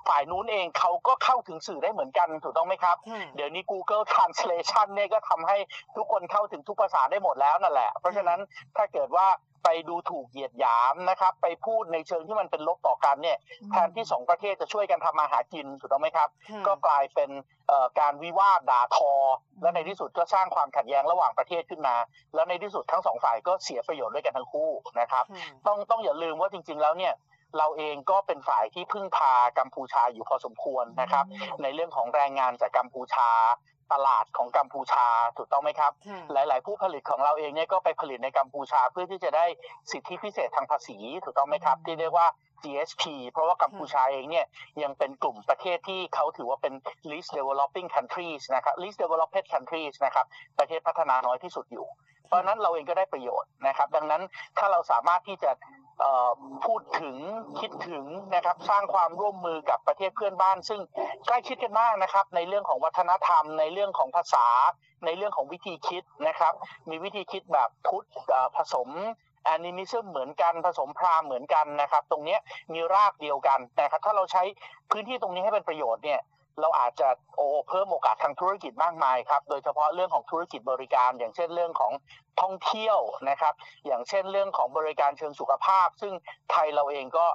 [0.08, 2.98] ฝ่ายนู้นเองเขาก็เข้าถึงสื่อได้เหมือนกันถูกต้องไหมครับ
[3.36, 5.58] เดี๋ยวนี้ Google Translation เนี่ยก็ทำให้
[5.96, 8.40] ทุกคนเข้าถึงทุกภาษาได้หมดแล้วนั่นแหละ เพราะฉะนั้น
[8.78, 9.28] ถ้าเกิดว่า
[9.64, 13.38] ไปดูถูกเหยียดหยามนะครับ ไปพูดในเชิงที่มันเป็นลบต่อกันเนี่ย
[13.72, 16.30] แทนที่สองประเทศจะช่วยกันทำมาหากินถูกต้องไหมครับ
[16.68, 17.30] ก็กลายเป็น
[18.00, 19.14] การวิวาทด่าทอ
[19.62, 21.96] และในที่สุดก็สร้างความขัดแย้งระหว่างประเทศขึ้นมา
[22.34, 24.70] แล้วในที่สุดทั้งสองฝ่ายก็เสียประโยชน์ด้วยกันทั้งคู่
[25.00, 25.26] นะครับ
[25.68, 27.14] ต้องต้องอย่าลืมว่าจริง ๆ แล้วเนี่ย
[27.58, 31.26] เราเองก็เป็นฝ่ายที่พึ่งพากัมพูชาอยู่พอสมควรนะครับ
[31.64, 33.30] ในเรื่องของแรงงานจากกัมพูชา
[33.94, 35.92] ตลาดของกัมพูชาถูกต้องไหมครับ
[36.34, 39.46] หลาย ๆ ผู้ผลิตของเราเองเนี่ยก็ไปผลิตในกัมพูชาเพื่อที่จะได้
[39.92, 42.28] สิทธิพิเศษทางภาษีถูกต้องไหมครับ ที่เรียกว่า
[42.64, 44.46] GSP เพราะว่ากัมพูชาเองเนี่ย
[44.84, 46.74] ยังเป็นกลุ่มประเทศที่เขาถือว่าเป็น
[47.12, 50.26] least developing countries นะครับ least developed countries นะครับ
[50.60, 51.88] ประเทศพัฒนาน้อยที่สุดอยู่
[52.28, 54.22] เพราะนั้นเราเองก็ได้ประโยชน์นะครับ ดังนั้น
[54.58, 55.52] ถ้าเราสามารถที่จะ
[56.66, 57.16] พูดถึง
[57.60, 60.80] คิดถึงนะครับสร้างความร่วมมือกับประเทศเพื่อนบ้าน ซึ่ง
[61.28, 64.48] ใกล้ชิดกันมากนะครับ ในเรื่องของวัฒนธรรม ในเรื่องของภาษา
[65.06, 66.54] ในเรื่องของวิธีคิดนะครับ
[66.90, 68.06] มีวิธีคิดแบบพุทธ
[68.56, 68.90] ผสม
[69.46, 72.38] แอนิมิซึมเหมือนกันผสมพราหมณ์เหมือนกันนะครับ ตรงนี้
[72.74, 74.44] มีรากเดียวกันนะครับถ้าเราใช้
[74.92, 76.20] พื้นที่ตรงนี้ให้เป็นประโยชน์เนี่ย
[76.60, 81.92] เราอาจจะโอเพิ่มโอกาสทางธุรกิจมากมายครับโดยเฉพาะเรื่องของธุรกิจบริการ อย่างเช่นเรื่องของ
[82.42, 83.54] ท่องเที่ยวนะครับ
[83.88, 86.14] อย่างเช่นเรื่องของบริการเชิงสุขภาพ ซึ่ง
[86.52, 87.26] ไทยเราเองก็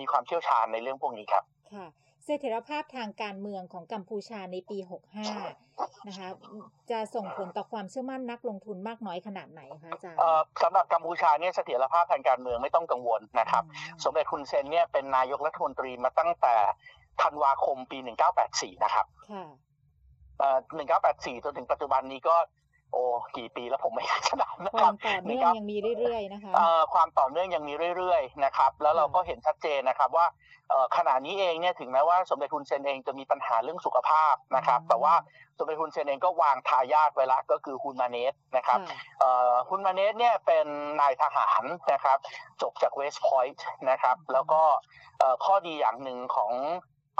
[0.00, 1.86] มีความเชี่ยวชาญในเรื่องพวกนี้ครับค่ะ
[2.24, 4.78] เสถียรภาพทางการเมืองของกัมพูชาในปี
[5.42, 6.28] 65 นะคะ
[6.90, 10.18] จะส่งผลต่อความเชื่อมั่นนักลงทุนมากน้อยขนาดไหนคะอาจารย์
[10.62, 13.62] สำหรับกัมพูชาเนี่ยเสถียรภาพทางการเมืองไม่ต้องกังวลนะครับ
[14.04, 16.56] สมเด็จคุณเซนเนี่ยเป็นนายกรัฐมนตรีมาตั้งแต่
[17.22, 17.98] ธันวาคมปี
[18.40, 19.06] 1984 นะครับ
[20.74, 22.36] หนึ่งเก้าแปดสี่จนถึงปัจจุบันนี้ก็
[22.92, 23.02] โอ้
[23.36, 26.52] กี่ปีแล้วผมไม่ขนาดนะครับความต่อเนื่องยังมีเรื่อยๆนะคะ
[26.94, 30.26] ความต่อเนื่องยังมีเรื่อยๆนะครับ แล้วเราก็เห็นชัดเจนนะครับว่า
[30.96, 35.14] ขณะนี้เองเนี่ยถึงแม้ว่าสมเด็จฮุนเซนเองจะมีปัญหาเรื่องสุขภาพนะครับ แต่ว่า
[35.58, 38.78] สมเด็จฮุนเซนเองก็วางทายาทไว้ละก็คือฮุนมาเนตนะครับ
[39.68, 40.66] ฮุนมาเนตเนี่ยเป็น
[41.00, 42.18] นายทหารนะครับ
[42.62, 44.62] จบจากเวสต์พอยต์นะครับ แล้วก็
[45.44, 46.52] ข้อดีอย่างหนึ่งของ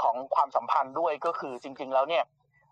[0.03, 2.25] ของความสัมพันธ์ด้วยก็คือจริง ๆ แล้วเนี่ย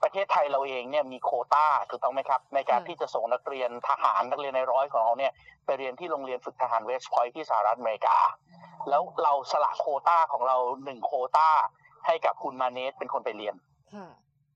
[0.03, 5.33] ประเทศไทยเราเองเนี่ยมีโควต้าถูกต้องไหมครับ ในการที่จะส่งนักเรียนทหารนักเรียนนายร้อยของเราเนี่ย
[5.67, 8.17] ไปเรียนที่โรงเรียนฝึกทหารเวสต์พอยท์ที่สหรัฐอเมริกา
[8.89, 11.49] แล้วเราสละโคต้าของเราหนึ่งโคต้า
[12.07, 13.55] ให้กับคุณมาเนสเป็นคนไปเรียน
[13.95, 14.09] ค่ะ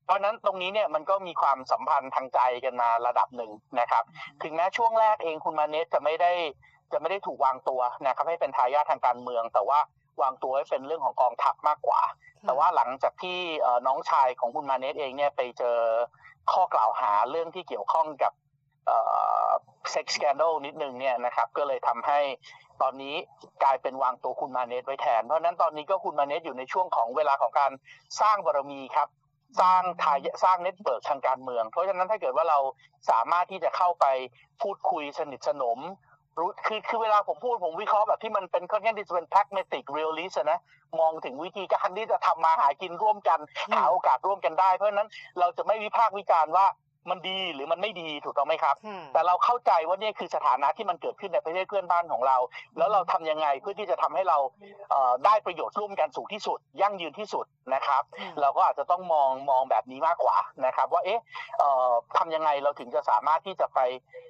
[0.05, 4.03] เพราะฉะนั้นตรงนี้เนี่ยมันก็มีความสัมพันธ์ทางใจกันมาระดับหนึ่งนะครับ
[4.43, 6.31] ถึงแม้ช่วงแรกเองคุณมาเนสจะไม่ได้
[6.93, 9.79] จะไม่ได้ถูกวางตัวนะครับให้เป็นทายาททางการเมือง แต่ว่า
[10.21, 12.01] วางตัวให้เป็นเรื่องของกองทัพมากกว่า
[12.45, 15.77] แต่ว่าหลังจากที่เอ่อน้องชายของคุณมาเนสเองเนี่ยไปเจอ
[16.51, 18.33] ข้อกล่าวหาเรื่องที่เกี่ยวข้องกับ
[19.91, 22.19] sex scandal นิดนึงเนี่ยนะครับก็เลยทำให้
[22.81, 23.15] ตอนนี้
[23.63, 27.71] กลายเป็นวางตัวฮุนมาเนตไว้แทน เพราะฉะนั้นตอนนี้ก็ฮุนมาเนตอยู่ในช่วงของเวลาของการ
[28.21, 29.07] สร้างบารมีครับ
[29.61, 32.59] สร้างทายสร้าง network ทางการเมือง เพราะฉะนั้นถ้าเกิดว่าเรา
[33.09, 34.05] สามารถที่จะเข้าไป
[34.61, 35.79] พูดคุยสนิทสนม
[36.39, 40.59] รู้คือคือเวลาผมพูดผมวิเคราะห์แบบที่มันเป็นค่อนข้างที่จะเป็น pragmatic realist นะ
[40.99, 43.39] มองถึงวิธีการที่จะทำมาหากินร่วมกัน
[43.73, 46.65] หาโอกาสร่วมกันได้ เพราะฉะนั้นเราจะไม่วิพากษ์วิจารณ์ว่า
[47.09, 52.37] มันดีหรือมันไม่ดีถูกต้องไหมครับค่ะแต่เราเข้าใจว่าเนี่ยคือสถานะที่มันเกิดขึ้นในประเทศเพื่อนบ้านของเรา
[52.77, 54.37] แล้วเราทำยังไงเพื่อที่จะทำให้เรา
[54.91, 61.21] เอ่อได้ประโยชน์ร่วมกันสูงที่สุด ยั่งยืนที่สุดนะครับค่ะเราก็อาจจะต้องมองมองแบบนี้มากกว่านะครับ ว่าเอ๊ะ
[61.59, 63.79] เอ่อทำยังไงเราถึงจะสามารถที่จะไป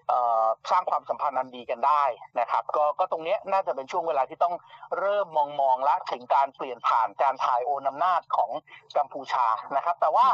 [0.10, 2.04] เอ่อสร้างความสัมพันธ์อันดีกันได้
[2.40, 4.56] นะครับ ก็ก็ตรงเนี้ยน่าจะเป็นช่วงเวลาที่ต้อง
[5.00, 8.52] เริ่มมองมองละถึงการเปลี่ยนผ่านการถ่ายโอนอำนาจของ
[8.98, 10.28] กัมพูชานะครับ แต่ว่า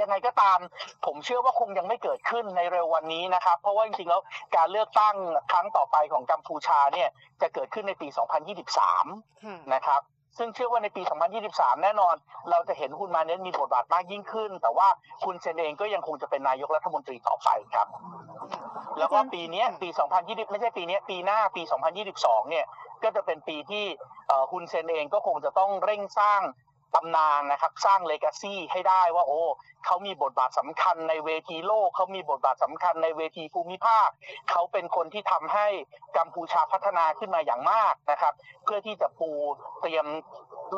[0.00, 0.58] ยังไงก็ตาม
[1.06, 4.22] ผมเชื่อว่าคงยังไม่เกิดขึ้นในเร็ววันนี้นะครับ เพราะว่าจริงๆแล้ว
[4.56, 5.14] การเลือกตั้ง
[5.52, 7.08] ครั้งต่อไปของกัมพูชาเนี่ย
[7.42, 10.02] จะเกิดขึ้นในปี 2023ค่ะนะครับ
[10.38, 11.02] ซึ่งเชื่อว่าในปี
[11.42, 12.14] 2023 แน่นอน
[12.50, 14.88] เราจะเห็นคุณมาเน้นมีบทบาทมากยิ่งขึ้น แต่ว่า
[15.24, 17.88] คุณเซนเองก็ยังคงจะเป็นนายกรัฐมนตรีต่อไปครับ
[18.98, 19.88] แล้วก็ปีเนี้ยปี
[20.20, 21.62] 2020 ไม่ใช่ปีเนี้ยปีหน้าปี
[22.06, 22.66] 2022 เนี่ย
[23.02, 23.84] ก็จะเป็นปีที่
[24.28, 26.40] เอ่อคุณเซนเองก็คงจะต้องเร่งสร้าง
[26.94, 29.40] ตำนานนะครับสร้างเลกาซีให้ได้ว่าโอ้
[29.86, 34.08] เขามีบทบาทสำคัญในเวทีโลกเขามีบทบาทสำคัญในเวทีภูมิภาค
[34.50, 35.66] เขาเป็นคนที่ทำให้
[36.18, 39.30] กัมพูชาพัฒนาขึ้นมาอย่างมากนะครับ เพื่อที่จะปู
[39.80, 40.06] เตรียม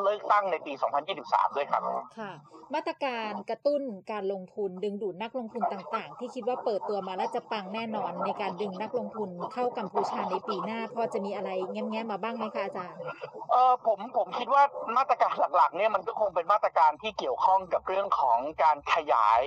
[0.01, 0.73] เลือกตั้งในปี
[1.15, 1.81] 2023 ด้วยครับ
[2.19, 2.33] ค่ะ
[2.75, 12.99] มาตรการกระตุ้นการลงทุนดึงดูดนักลงทุนต่างๆ ที่คิดว่าเปิดตัวมาแล้วจะปังแน่นอนในการดึงนักลงทุนเข้ากัมพูชาในปีหน้าพอจะมีอะไรแง้มๆมาบ้างไหมคะอาจารย์
[13.51, 14.63] เออผมผมคิดว่า
[14.97, 19.43] มาตรการหลักๆเนี่ยมันก็คงเป็นมาตรการที่เกี่ยวข้องกับเรื่องของการขยาย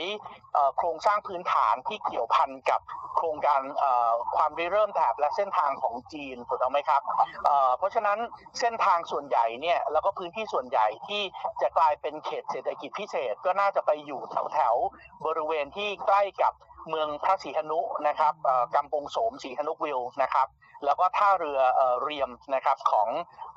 [0.54, 2.80] เอ่อโครงสร้างพื้นฐานที่เกี่ยวพันกับ
[3.16, 7.02] โครงการเอ่อความริเริ่มแถบและเส้นทางของจีนถูกต้องไหมครับ
[7.46, 8.18] เอ่อเพราะฉะนั้น
[8.60, 11.22] เส้นทางส่วนใหญ่เนี่ยแล้วก็พื้นที่ส่วนใหญ่ที่
[11.62, 16.52] จะกลายเป็นเขตเศรษฐกิจพิเศษ ก็น่าจะไปอยู่แถวแถวๆบริเวณที่ใกล้กับ
[16.88, 18.34] เมืองพระศรีหนุนะครับ
[18.74, 20.48] กำปงโสมศรีหนุวิลนะครับ
[20.84, 23.08] แล้วก็ท่าเรือเอ่อเรียมนะครับของ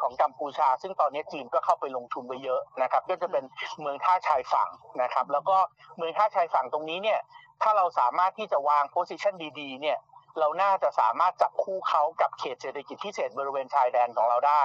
[0.01, 3.43] ของกัมพูชา ซึ่งตอนนี้จีนก็เข้าไปลงทุนไปเยอะนะครับ ก็จะเป็น
[3.81, 4.69] เมืองท่าชายฝั่ง
[5.01, 5.57] นะครับ แล้วก็
[5.97, 7.19] เมืองท่าชายฝั่งตรงนี้เนี่ย
[7.61, 9.97] ถ้าเราสามารถที่จะวางโพสิชันดีๆเนี่ย
[10.39, 14.63] เราน่าจะสามารถจับคู่เขากับเขตเศรษฐกิจพิเศษบริเวณชายแดนของเราได้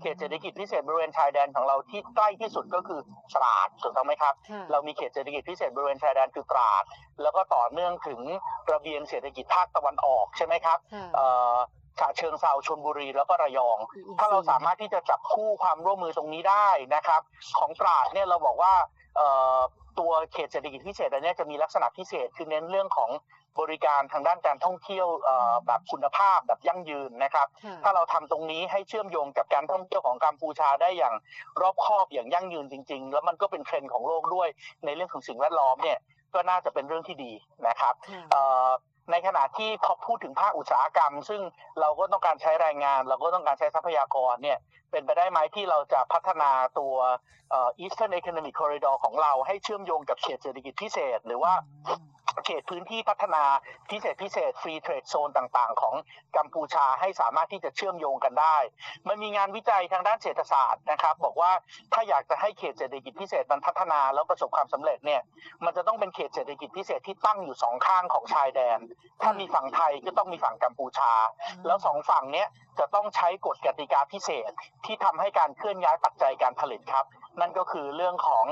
[0.00, 3.00] เขตเศรษฐกิจพิเศษบริเวณชายแดนของเราที่ใกล้ที่สุดก็คือ
[3.36, 6.84] ตราดถูกต้องไหมครับค่ะเรามีเขตเศรษฐกิจพิเศษบริเวณชายแดนคือตราด
[7.22, 8.20] แล้วก็ต่อเนื่องถึง
[8.72, 11.54] ระเบียงเศรษฐกิจภาคตะวันออกใช่ไหมครับค่ะเอ่อ
[12.00, 13.78] ฉะเชิงเซาชลบุรีแล้วก็ระยอง
[14.18, 17.20] ถ้าเราสามารถที่จะจับคู่ความร่วมมือตรงนี้ได้นะครับ
[17.58, 18.74] ของตราดเนี่ยเราบอกว่า
[19.16, 19.58] เอ่อ
[19.98, 23.10] ตัวเขตเศรษฐกิจพิเศษอันเนี้ยจะมีลักษณะพิเศษคือเน้นเรื่องของ
[23.60, 31.14] บริการทางด้านการท่องเที่ยวเอ่อแบบคุณภาพแบบยั่งยืนนะครับค่ะถ้าเราทำตรงนี้ให้เชื่อมโยงกับการท่องเที่ยวของกัมพูชาได้อย่าง
[31.60, 34.48] รอบคอบอย่างยั่งยืนจริง ๆ แล้วมันก็เป็นเทรนด์ของโลกด้วย
[34.84, 35.98] ในเรื่องของสิ่งแวดล้อมเนี่ย
[36.34, 37.32] ก็น่าจะเป็นเรื่องที่ดี
[37.68, 38.68] นะครับค่ะเอ่อ
[39.10, 41.40] ในขณะที่พอพูดถึงภาคอุตสาหกรรม ซึ่ง
[41.80, 44.58] เราก็ต้องการใช้แรงงาน เราก็ต้องการใช้ทรัพยากรเนี่ย
[44.90, 46.94] เป็นไปได้ไหมที่เราจะพัฒนาตัว
[47.50, 51.52] เอ่อ Eastern Economic Corridor ของเราให้เชื่อมโยงกับเขตเศรษฐกิจพิเศษ หรือว่า
[52.44, 53.44] เขตพื้นที่พัฒนา
[53.90, 55.94] พิเศษพิเศษฟรีเทรดโซนต่างๆ ของ
[56.36, 58.56] กัมพูชาให้สามารถที่จะเชื่อมโยงกันได้
[59.08, 61.52] มันมีงานวิจัยทางด้านเศรษฐศาสตร์นะครับ บอกว่า
[61.92, 65.22] ถ้าอยากจะให้เขตเศรษฐกิจพิเศษมันพัฒนาแล้วประสบความสำเร็จเนี่ย
[65.64, 68.78] มันจะต้องเป็นเขตเศรษฐกิจพิเศษที่ตั้งอยู่สองข้างของชายแดน
[69.22, 71.12] ถ้ามีฝั่งไทยก็ต้องมีฝั่งกัมพูชา
[71.66, 74.50] แล้วสองฝั่งเนี้ยจะต้องใช้กฎกติกาพิเศษ
[74.84, 77.06] ที่ทำให้การเคลื่อนย้ายปัจจัยการผลิตครับ
[77.40, 78.46] นั่นก็คือเรื่องของ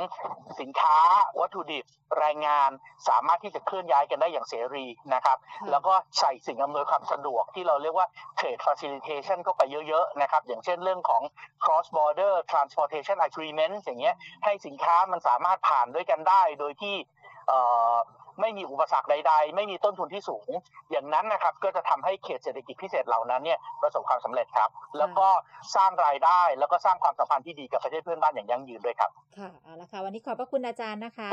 [0.61, 0.97] สินค้า
[1.41, 1.85] วัตถุดิบ
[2.19, 2.71] แรงงาน
[3.09, 8.07] สามารถที่จะเคลื่อนย้ายกันได้อย่างเสรีนะครับค่ะแล้วก็ใส่สิ่งอำนวยความสะดวกที่เราเรียกว่า
[8.39, 11.23] trade facilitation เข้าไปเยอะๆนะครับ อย่างเช่นเรื่องของ
[11.65, 16.97] cross border transportation agreement อย่างเงี้ยให้สินค้ามันสามารถผ่านด้วยกันได้โดยที่
[17.49, 17.61] เอ่
[17.93, 17.95] อ
[18.41, 20.51] ไม่มีอุปสรรคใด ๆ ไม่มีต้นทุนที่สูง
[20.91, 24.69] อย่างนั้นนะครับก็จะทำให้เขตเศรษฐกิจพิเศษเหล่านั้นเนี่ยประสบความสำเร็จครับ
[24.99, 25.29] แล้วก็
[25.77, 31.33] สร้างรายได้แล้วก็สร้างความสัมพันธ์ที่ดีกับประเทศเพื่อนบ้านอย่างยั่งยืนด้วยครับค่ะเอาละค่ะวันนี้ขอบพระคุณอาจารย์นะคะ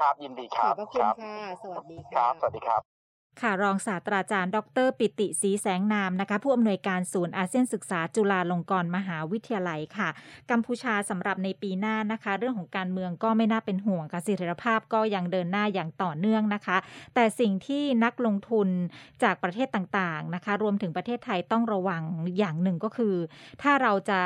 [0.00, 2.97] ครับยินดีคขรัอบบพระคุคณรับค่ะสวัสดีครัค่ะบสวัสดีครับ
[3.42, 10.08] ค่ะรองศาสตราจารย์ ดร ปิติศรีแสงนามนะคะ ผู้อำนวยการศูนย์อาเซียนศึกษาจุฬาลงกรณ์มหาวิทยาลัยค่ะ
[10.50, 16.76] กัมพูชาสำหรับในปีหน้านะคะ เรื่องของการเมืองก็ไม่น่าเป็นห่วงค่ะสิทธิภาพก็ยังเดินหน้าอย่างต่อเนื่องนะคะ
[17.14, 18.68] แต่สิ่งที่นักลงทุน
[19.22, 22.02] จากประเทศต่างๆนะคะ รวมถึงประเทศไทยต้องระวัง
[22.38, 23.14] อย่างหนึ่งก็คือ
[23.62, 24.20] ถ้าเราจะ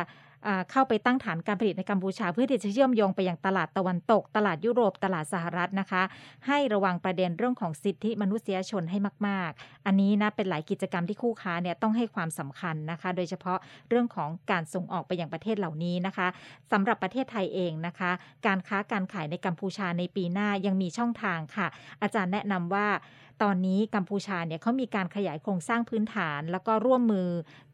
[0.71, 6.03] เข้าไปตั้งฐานการผลิตในกัมพูชา เพื่อที่จะเชื่อมโยงไปยังตลาดตะวันตก ตลาดยุโรปตลาดสหรัฐนะคะ
[6.47, 16.29] ให้ระวังประเด็นเรื่องของสิทธิมนุษยชนให้มาก ๆ อันนี้นะเป็นหลายกิจกรรมที่คู่ค้าเนี่ยต้องให้ความสำคัญนะคะ โดยเฉพาะเรื่องของการส่งออกไปยังประเทศเหล่านี้นะคะ
[16.73, 18.11] สำหรับประเทศไทยเองนะคะ
[18.47, 21.67] การค้าการขายในกัมพูชาในปีหน้ายังมีช่องทางค่ะ
[22.03, 22.87] อาจารย์แนะนำว่า
[23.43, 27.29] ตอนนี้กัมพูชาเนี่ยเขามีการขยายโครงสร้างพื้นฐาน แล้วก็ร่วมมือ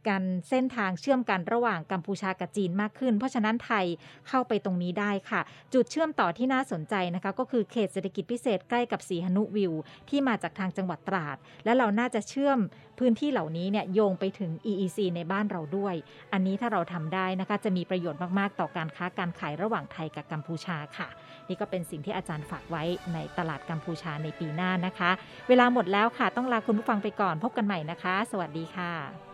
[0.08, 3.84] กันเส้นทางเชื่อมกันระหว่างกัมพูชากับจีนมากขึ้น เพราะฉะนั้นไทย
[4.28, 5.40] เข้าไปตรงนี้ได้ค่ะ
[5.74, 9.72] จุดเชื่อมต่อที่น่าสนใจนะคะก็คือเขตเศรษฐกิจพิเศษใกล้กับสีหนุวิว
[10.08, 12.58] ที่มาจากทางจังหวัดตราด และเราน่าจะเชื่อม
[12.98, 15.94] พื้นที่เหล่านี้เนี่ยโยงไปถึง EEC ในบ้านเราด้วย
[16.32, 21.08] อันนี้ถ้าเราทำได้นะคะจะมีประโยชน์มากๆ ต่อการค้าการขายระหว่างไทยกับกัมพูชาค่ะ
[21.48, 22.82] นี่ก็เป็นสิ่งที่อาจารย์ฝากไว้
[23.14, 25.10] ในตลาดกัมพูชาในปีหน้านะคะ
[25.48, 29.27] เวลาหมดแล้วค่ะ ต้องลาคุณผู้ฟังไปก่อน พบกันใหม่นะคะ สวัสดีค่ะ